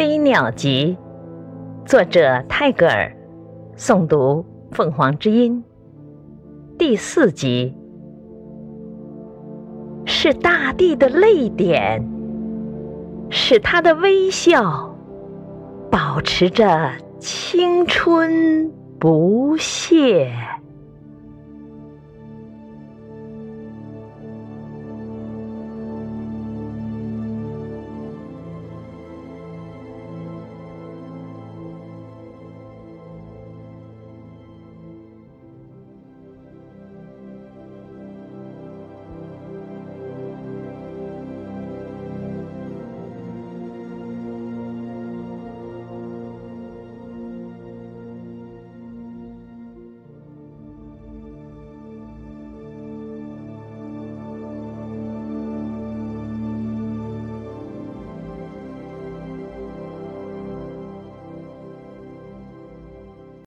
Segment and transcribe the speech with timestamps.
[0.00, 0.96] 飞鸟集，
[1.84, 3.14] 作者泰戈尔
[3.76, 4.42] 诵读
[4.72, 5.62] 凤凰之音
[6.78, 7.74] 第四集
[10.06, 12.02] 是大地的泪点，
[13.28, 14.96] 使他的微笑
[15.90, 20.32] 保持着青春不懈。